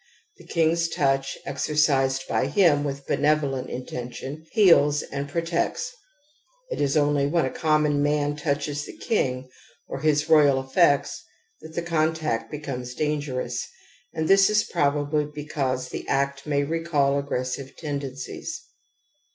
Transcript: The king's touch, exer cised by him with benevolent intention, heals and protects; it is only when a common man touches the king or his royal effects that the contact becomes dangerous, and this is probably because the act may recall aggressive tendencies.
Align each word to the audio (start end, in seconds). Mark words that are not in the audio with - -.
The 0.37 0.47
king's 0.47 0.89
touch, 0.89 1.37
exer 1.45 1.75
cised 1.75 2.27
by 2.27 2.47
him 2.47 2.83
with 2.83 3.05
benevolent 3.05 3.69
intention, 3.69 4.47
heals 4.51 5.03
and 5.03 5.29
protects; 5.29 5.93
it 6.71 6.81
is 6.81 6.97
only 6.97 7.27
when 7.27 7.45
a 7.45 7.51
common 7.51 8.01
man 8.01 8.35
touches 8.35 8.83
the 8.87 8.97
king 8.97 9.47
or 9.87 9.99
his 9.99 10.27
royal 10.27 10.59
effects 10.59 11.23
that 11.61 11.75
the 11.75 11.83
contact 11.83 12.49
becomes 12.49 12.95
dangerous, 12.95 13.63
and 14.11 14.27
this 14.27 14.49
is 14.49 14.63
probably 14.63 15.25
because 15.25 15.89
the 15.89 16.07
act 16.07 16.47
may 16.47 16.63
recall 16.63 17.19
aggressive 17.19 17.75
tendencies. 17.77 18.59